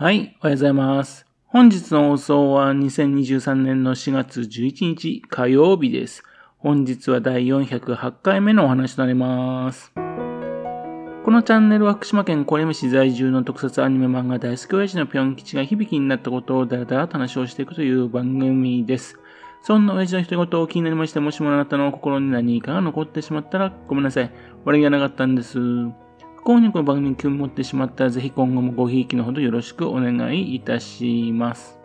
[0.00, 1.26] はい、おはようございます。
[1.44, 6.22] 本日の放送は2023年の4月11日火曜日です。
[6.56, 9.92] 本日は第408回目のお話となります。
[9.94, 10.00] こ
[11.30, 19.18] のチャンネルは福島県郡山市在住の特撮アニメ漫画大好き親父のぴょん吉が響きになったことをだらだらと話をしていくという番組です。
[19.62, 24.32] そんな親父の一言を気になりまして、もしもあなたの心に何かが残ってしまったらごめんなさい。
[24.64, 25.58] 悪気がなかったんです。
[26.40, 31.78] 不幸にこの番組に興味持ってしまったら、ぜひ今後もごひいきのほどよろしくお願いいたします。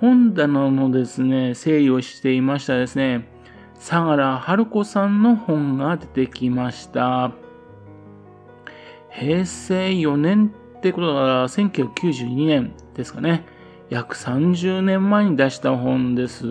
[0.00, 3.26] 本棚のですね、整理をしていましたですね、
[3.76, 7.32] 相良春子さんの本が出てきました。
[9.08, 13.46] 平成4年ってことだから、1992年ですかね。
[13.88, 16.44] 約30年前に出した本です。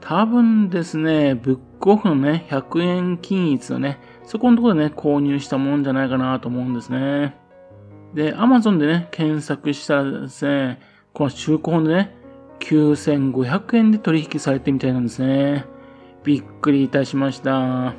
[0.00, 7.36] 多分ですね、ブックオフのね、100円均一のね、そこのところでね、購入したもんじゃないかなと思うんですね。
[8.14, 10.80] で、Amazon でね、検索したらですね、
[11.12, 12.16] この中古本でね、
[12.60, 15.66] 9500円で取引されてみたいなんですね。
[16.22, 17.92] びっくりいたしました。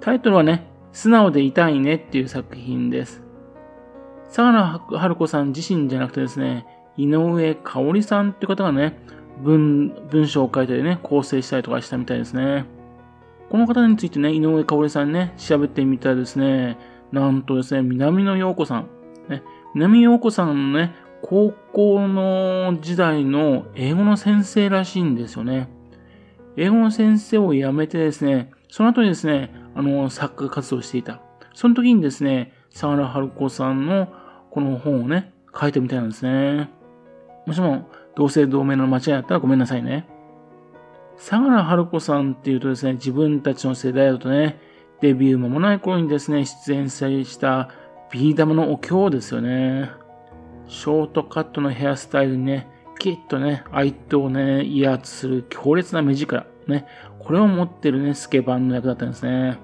[0.00, 3.22] タイトルはね、素直でいたいねっていう作品です。
[4.30, 6.64] 相良春子さん自身じゃなくてですね、
[6.96, 8.98] 井上香織さんっていう方がね、
[9.42, 12.64] 文、文章を書いたりね、構成したりとかしたみたいですね。
[13.50, 16.78] この方についてね、井上香織さんね、調べてみたらですね、
[17.12, 18.88] なんとですね、南野陽子さん。
[19.28, 19.42] ね、
[19.74, 25.68] 南陽子さんのね、高校の時代の英語の先生らしいんですよね。
[26.56, 31.20] 英語の先生を辞めてですね、その後にですね、あの、作家活動していた。
[31.54, 34.08] その時にですね、相良春子さんの
[34.50, 36.70] この本をね、書いてみたいなんですね。
[37.46, 40.06] もしも、同姓同名の間違いだったらごめんなさいね。
[41.16, 44.58] 相良春子さんっていうとですね、自分たちの世代だとね、
[45.00, 47.68] デビュー間もない頃にですね、出演した
[48.10, 49.90] ビー玉のお経ですよね。
[50.68, 52.68] ショートカットのヘアスタイルにね、
[52.98, 56.46] キッとね、相手をね、威圧する強烈な目力。
[56.66, 56.86] ね、
[57.18, 59.58] これを持ってるね、スケバンの役だったんですね。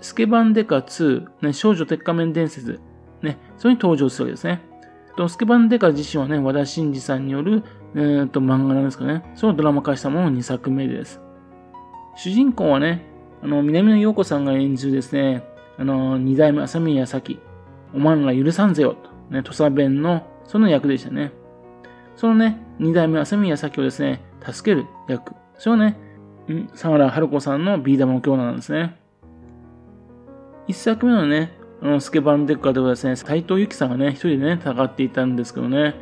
[0.00, 2.80] スケバンデカ2、ね、少女鉄仮面伝説、
[3.22, 4.60] ね、それに登場するわけですね。
[5.16, 7.62] とスケバンデカ自身はね、和田真二さんによる、
[7.94, 9.22] えー、と漫画なんですかね。
[9.34, 11.20] そのドラマ化したものの2作目です。
[12.16, 13.06] 主人公はね、
[13.42, 15.44] あの、南野陽子さんが演じるですね、
[15.78, 17.38] あの、二代目浅宮咲、
[17.94, 21.32] お前ら許さんぜよ、と、ね、土佐弁の、その役でしたね。
[22.16, 25.34] そのね、二代目浅宮咲をですね、助ける役。
[25.58, 25.98] それをね、
[26.48, 28.96] ん相良春子さんのビー玉の強なんですね。
[30.66, 31.55] 一作目のね、
[32.00, 35.94] スケバンデッカーではですね、斎藤由貴さんがね、一人でね、戦っていたんですけどね、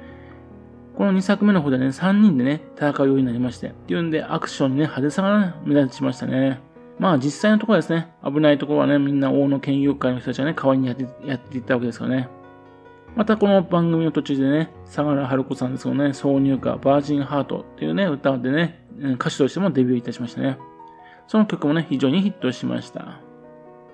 [0.96, 6.60] この二作目の方でね、三人でね、戦うようになりまして、っていうんで、アクションにね、派手さが、ね、目立ちましたね。
[6.98, 12.28] まあ実際のところですね、危ないところはね、みんな大野県友会の人たちがね、代わりにやってやっていったわけですからね。
[13.16, 20.58] またこの番組の途中でね、相良春子さんですけどね、挿入歌、バージンハートっていうね、歌でね、歌手としてもデビューいたしましたね。
[21.26, 23.18] その曲もね、非常にヒットしました。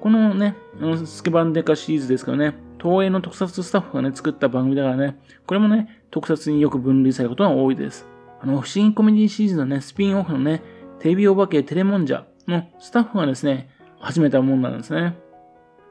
[0.00, 0.56] このね、
[1.04, 8.06] スケバンデカシリーズですけどね、東映の特撮スタッフがね、作った番組だからね、これもね、特撮によく分類されることが多いです。
[8.40, 10.62] あの、不思議コメディシリーズのね、スピンオフのね、
[10.98, 13.68] テレビお化けテレモンジャのスタッフがですね、
[13.98, 15.18] 始めたものなんですね。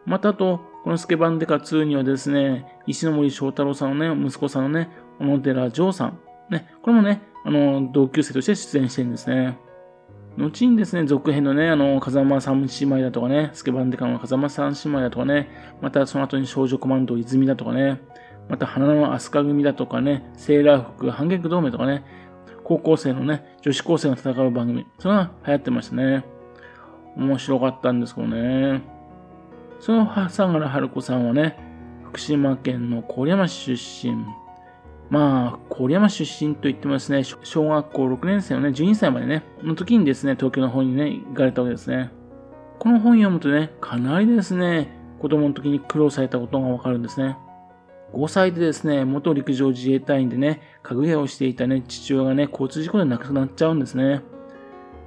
[0.06, 4.90] またあと、このスケバンデカ2にはですね、石森章太郎さんのね、息子さんのね、
[5.20, 6.20] 小野寺城さん。
[6.50, 9.60] ね、これもね、あの、同級生として出演してるんですね。
[10.38, 15.50] 後にですね、続編のね、あの、風間三姉妹だとかね、スケバンデカの風間三姉妹だとかね、
[15.82, 18.00] またその後に少女コマンド泉だとかね、
[18.48, 22.04] また花の飛鳥組だとかね、セーラー服反撃同盟とかね、
[22.64, 26.26] 高校生のね、女子高生が戦う番組、それが流行ってましたね。
[27.16, 28.82] 面白かったんですけどね。
[29.80, 31.58] その相良春子さんはね、
[32.06, 34.26] 福島県の郡山市出身。
[35.10, 42.12] まあ、郡山出身と言ってもですね、小学校6年生のね、12歳までね、の時にですね、東京の方にね、行かれたわけですね。
[42.78, 47.38] この本読むとね、かなりですね、子供の時に苦労されたことがわかるんですね。
[48.14, 54.22] 5歳でですね、元陸上自衛隊員でね、家具屋をしていたね、父親がね、交通事故で亡くなっちゃうんですね。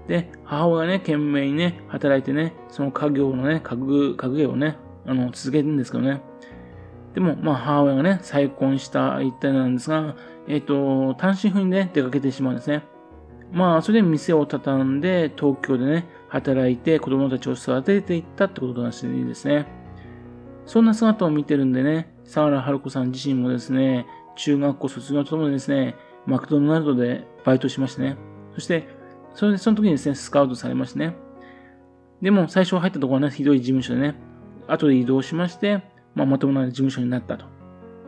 [0.09, 4.77] で、母親がね、懸命にね、働いてね、その家業のね、家具、家具屋をね、
[5.07, 6.23] あの、続けるんですけどね。
[7.15, 10.17] でも、まあ、母親がね、再婚した一体なんですが、
[10.49, 12.85] えっ、ー、と、単身赴任で出かけてしまうんですね。
[13.53, 19.67] まあ、それで店を畳んで、東京でね、働いて子供たちを育てていったってことらしいですね。
[20.65, 24.07] そんな姿を見てるんでね、相良春子さん自身もですね、
[24.37, 28.17] 中学校卒業とともにですね、マクドナルドでバイトしましてね。
[28.55, 28.89] そして、
[29.35, 31.15] それでその時にですね、スカウトされましてね。
[32.23, 34.15] でも、最初入ったところはね、ひどい事務所でね、
[34.69, 35.83] 後で移動しまして、
[36.15, 37.47] まあ、まともな事務所になったと。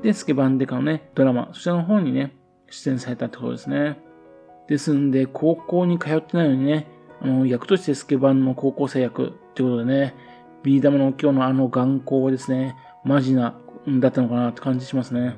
[0.03, 2.35] で、スケバンデカのね、ドラマ、そちらの方にね、
[2.71, 3.99] 出演されたってことですね。
[4.69, 6.87] ですんで、高校に通ってないのにね、
[7.21, 10.15] あの、役としてスケバンの高校生役ってことでね、
[10.63, 13.55] ビー玉の今日のあの眼光はですね、マジな、
[13.87, 15.37] だったのかなって感じしますね。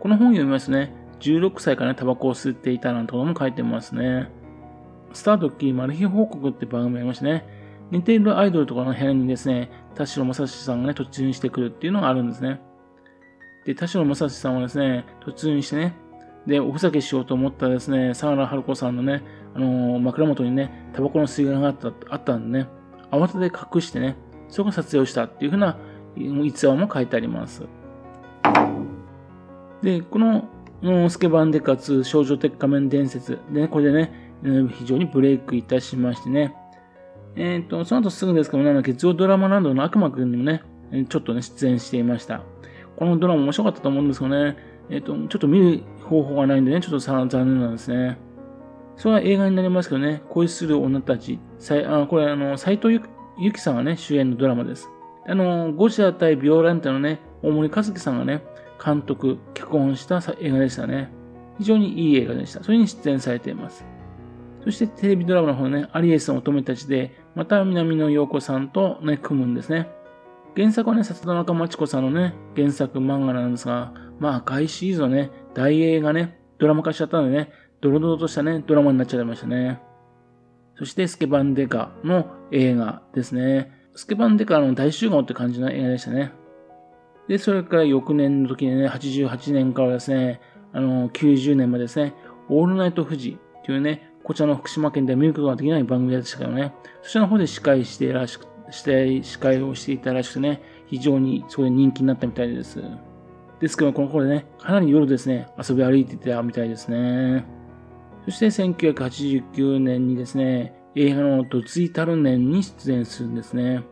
[0.00, 4.30] この本読みますね、16歳からね、タバコを吸っていたなんてことも書いてますね。
[5.12, 7.46] スタートキーマル秘報告って番組ありましてね、
[7.90, 12.60] 似ているアイドルとかの部屋にですね、田代正史さんがね、突入してくるっていうのがあるんですね。
[13.64, 15.94] で、田代正史さんはですね、突入してね、
[16.46, 19.22] で、おふざけしようと思ったですね、相良春子さんのね、
[19.54, 22.68] あのー、枕元にね、タバコの吸い殻があった、あったんでね、
[23.10, 24.16] 慌てて隠してね、
[24.48, 25.78] そこを撮影をしたっていうふうな
[26.16, 27.62] 逸話も書いてあります。
[29.82, 30.48] で、この、
[31.08, 34.34] スケバンデカツ少女鉄仮面伝説で、ね、これでね、
[34.72, 36.54] 非常にブレイクいたしましてね、
[37.36, 40.62] えっ、ー、と、その後すぐですけどね、月曜ドラマランドの悪魔くんにもね、
[41.08, 42.42] ちょっとね、出演していました。
[42.96, 44.56] このドラマ面白かったと思うんですけどね、
[44.90, 48.18] えっ、ー、と、ちょっと見る方法がないんでね、ちょっと残念なんですね。
[48.96, 51.40] それは映画になりますけどね、恋する女たち。
[51.88, 53.00] あこれ、あの、斎藤
[53.38, 54.88] 由貴さんがね、主演のドラマです。
[55.26, 58.42] あの、ゴジラ対ビオランテのね、大森和樹さんがね、
[58.84, 61.10] 監督、脚本した映画でしたね。
[61.58, 62.62] 非常にいい映画でした。
[62.62, 63.84] それに出演されています。
[64.64, 69.90] そしてテレビドラマの方ね、アリエスの乙女たちで、また南野陽子さんとね、組むんですね。
[70.56, 77.50] 原作はね、里田中町子さんのね、原作漫画なんですが、まあ、開始以上ね、大映画ね、ドラマ化しちゃったのでね、
[77.82, 79.80] ドロドロとしたね、ドラマになっちゃいましたね。
[80.76, 83.70] そして、スケバンデカの映画ですね。
[83.94, 86.32] スケバンデカの大集合って感じの映画でしたね。
[87.28, 90.40] で、それから翌年の時にね、88年からですね、
[90.72, 92.14] あの、90年までですね、
[92.48, 102.82] オールナイト富士っていうね、こちらの福島県では見ることができない番組でしたからね、そちらの方で司会してらしく、して司会をしていたらしくてね、非常にそこで人気になったみたいです。
[103.60, 107.44] ですけど、この頃でね、かなり夜ですね、遊び歩いていたみたいですね。
[108.24, 113.84] そして1989年にですね、映画のどついたる年に出演するんですね。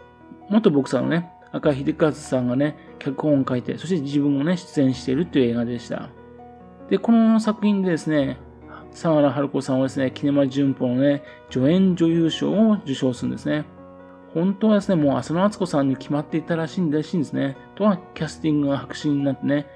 [0.48, 6.08] 元ボクサーのね、赤井秀和さんがね、脚本を書いて、そして自分もね、出演しているという映画でした。
[6.88, 8.38] で、この作品でですね、
[8.94, 13.64] 相良春子さんはですね、キネマ旬報のね、助演女優賞を受賞するんですね。
[14.34, 17.56] 本当はですね、もう浅野敦子さんに決まっていたらしいんですね。
[17.74, 19.66] とは、キャスティングが白紙になってね。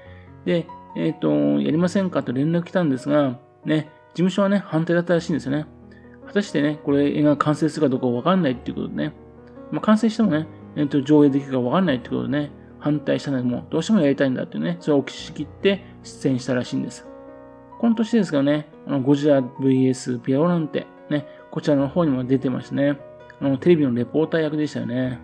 [0.45, 5.67] で、えっ、ー、と、やりませんかと連絡来たんですが、ね、事務所はね、反対だったらしいんですよね。
[6.25, 9.13] 果たしてね、これ映画完成するかどうかわかんないっていうことでね。
[9.71, 17.07] まあ、完成してもね、えっ、ー、と、上映できるかわかんないってことでね、反対したので、もうどうしてもやりたいんだっていうね、それを起し切って出演したらしいんです。
[17.79, 22.97] この年ですけどね、あのゴジラ VS ピアロなんて、ね、こちらの方にも出てましたね。
[23.39, 25.19] あの、テレビのレポーター役でしたよね。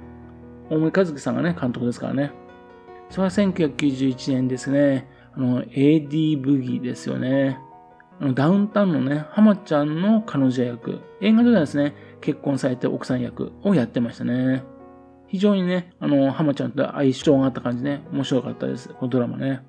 [0.70, 2.32] 大森和樹さんがね、監督ですからね。
[3.10, 5.08] それは1991年ですね。
[5.36, 7.60] あの、AD ブギーですよね。
[8.20, 11.02] あの、ダウンタウンのね、浜ちゃんの彼女役。
[11.22, 14.64] 映画ではですね、結婚されて奥さん役をやってましたね。
[15.28, 18.90] 非常にね、あの、浜ちゃんと相性があった感じね、面白かったです。
[18.90, 19.62] このドラマね。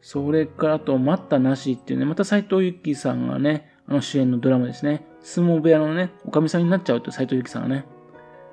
[0.00, 5.06] それからあと、待ったなしっていうね、また斎藤由貴さんがね、あの主演のドラマですね。
[5.20, 7.86] 相撲部屋のね、おかみさんになっちゃうと斎藤由貴さんがね。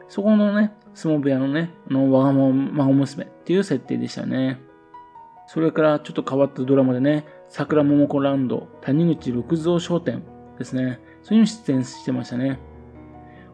[0.07, 4.59] そこのね、相撲部屋のね、あの、わがまま孫娘っていう設定でしたね。
[5.47, 10.23] それからちょっと変わったドラマでね、桜桃子ランド、谷口六蔵商店
[10.57, 10.99] ですね。
[11.23, 12.59] そういうの出演してましたね。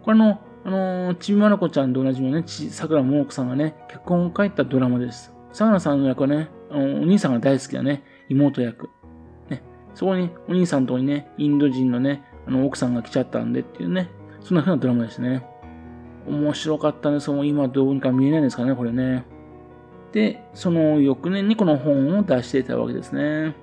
[0.03, 5.33] これの、あのー、ちびまる子ちゃんと同じのね、桜桃子さんがね、脚本を書いたドラマです。
[5.51, 8.89] 相良さんの役はね、お兄さんが大好きなね、妹役。
[9.49, 14.09] ね、そこにお兄さんとこにね、インド人のね、あの奥さんが来ちゃったんでっていうね、
[14.41, 15.45] そんな風なドラマですね。
[16.27, 19.25] 面白かったんですもう今どうにか見えないんですかね、これね。
[20.11, 23.55] で、その翌年にこの本を出していたわけですね。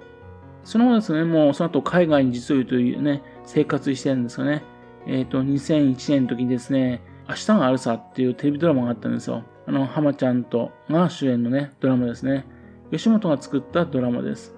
[0.65, 4.65] その後ですね、もうその後海外に実を言うというね、生活してるんですよね。
[5.07, 9.45] えっ、ー、と、2001年の時にですね、明日があるさっていうテレビドラマがあったんですよ。
[9.67, 12.47] あの、浜ちゃんとが主演のね、ドラマですね。
[12.91, 14.55] 吉本が作ったドラマです。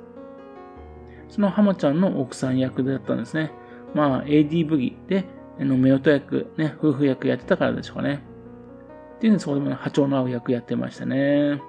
[1.28, 3.52] その浜ちゃんの奥さん役だったんですね。
[3.94, 5.24] まあ、AD ブギで、
[5.60, 8.22] あの、夫婦役、ね、夫婦役やってたからでしょうかね。
[9.16, 11.60] っていうので、そこでも、ね、波長の合う役やってましたね。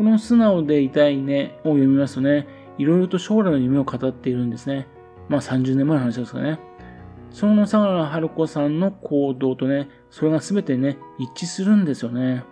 [0.00, 2.46] この素直でいたいねを読みますとね、
[2.78, 4.86] いろいろと将来の夢を語っているんですね。
[5.28, 6.58] まあ30年前の話ですかね。
[7.30, 12.44] その相良春子さんの行動とね、それが全てね、一致するんですよね。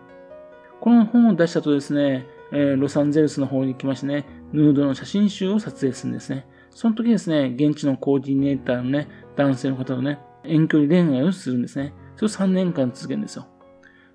[0.81, 6.47] この本を出したとですね、えー、ロサンゼルスの方に行きましてね、ヌードの写真集を撮影するんですね。
[6.71, 11.93] その時ですね、現地のコーディネーターのね、男性の方とね、遠距離恋愛をするんですね。
[12.17, 13.47] それを3年間続けるんですよ。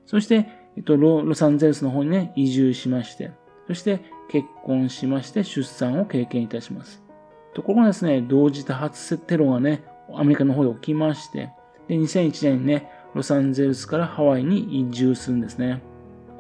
[0.05, 3.32] そして、えっと、ロサンゼルスの方にね、移住しまして、
[3.67, 7.03] そして結婚しまして出産を経験いたします。
[7.53, 11.51] ところがですね、同時多発テロがね、アメリカの方で起きまして、
[11.88, 15.84] で、2001年にね、ロサンゼルスからハワイに移住するんですね。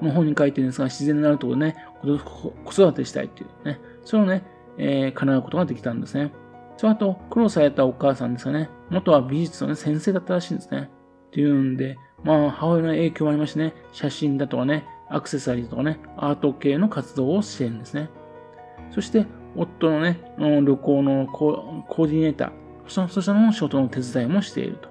[0.03, 4.43] この本に書いてるんですが、自然のあるところでね、子育てしたいっていうね、それをね、
[4.77, 6.33] えー、叶うことができたんですね。
[6.75, 10.89] その後、苦労されたお母さんですがね、元は美術の、ね、先生だったらしいんですね。
[11.27, 18.09] っていうんで、まあ、母親の影響もありましてね、写真だとかね、アクセサリーとかね、アート系の活動をしているんですね。
[18.91, 22.51] そして、夫のね、旅行のコーディネーター、
[22.87, 24.89] そそしての仕事の手伝いもしていると。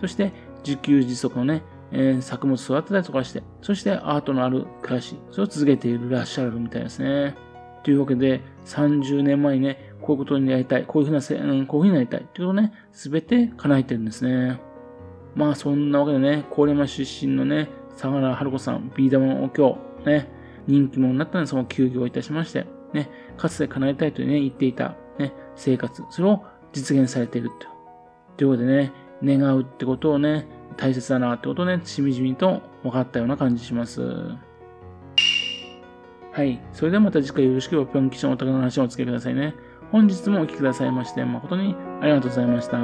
[0.00, 0.32] そして、
[0.64, 1.62] 自給自足のね、
[1.94, 7.36] えー、作物育てたりとかして、そしてアートのある暮らし、それを続けているらっしゃるみたいですね。
[7.84, 14.60] というわけで、30年前にね、こういうことになりたい、こういうふうなせ、うん、こういうふうになりたいっていうことをね、すべて叶えてるんですね。
[15.36, 20.28] まあそんなわけでね、郡山出身のね、相良春子さん、ビー玉のお経、ね、
[20.66, 27.66] 人気者になったのでその休業いたしまして、ね、かつて叶えたいとね、言っていた、ね、生活、それを実現されていると。
[28.36, 30.46] ということでね、願うってことをね、
[30.76, 34.02] 大切だなってことをね、しみじみと分かったような感じします。
[36.32, 36.60] はい。
[36.72, 39.54] それではまた次回よろしければぴょん吉のお宅の話をお付けくださいね。
[39.92, 42.78] 本日もお聴きくださいまして、誠にありがとうございました。